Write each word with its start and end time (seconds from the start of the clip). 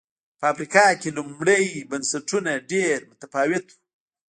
په 0.39 0.45
افریقا 0.53 0.87
کې 1.01 1.09
لومړي 1.17 1.65
بنسټونه 1.91 2.51
ډېر 2.71 2.97
متفاوت 3.09 3.65
و 3.73 3.77